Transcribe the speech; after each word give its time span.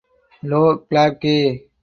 Lo 0.41 0.87
Clarke. 0.87 1.35